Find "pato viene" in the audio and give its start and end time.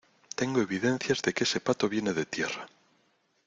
1.67-2.11